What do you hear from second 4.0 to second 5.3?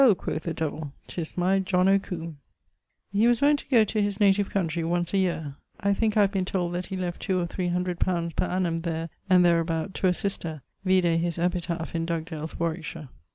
his native countrey once a